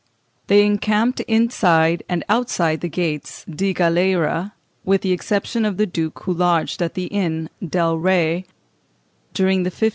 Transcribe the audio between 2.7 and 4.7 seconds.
the gate di Galiera,